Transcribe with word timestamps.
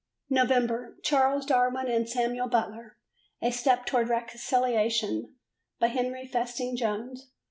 P. 0.29 0.33
Nov. 0.33 0.49
Charles 1.03 1.45
Darwin 1.45 1.87
and 1.87 2.09
Samuel 2.09 2.47
Butler: 2.49 2.97
A 3.39 3.51
Step 3.51 3.85
towards 3.85 4.09
Reconciliation, 4.09 5.35
by 5.79 5.89
Henry 5.89 6.25
Festing 6.25 6.75
Jones. 6.75 7.29